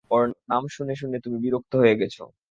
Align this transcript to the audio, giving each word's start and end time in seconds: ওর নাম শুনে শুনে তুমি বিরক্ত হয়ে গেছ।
ওর 0.11 0.23
নাম 0.49 0.63
শুনে 0.71 0.93
শুনে 0.95 1.17
তুমি 1.19 1.37
বিরক্ত 1.43 1.71
হয়ে 1.75 1.95
গেছ। 1.97 2.15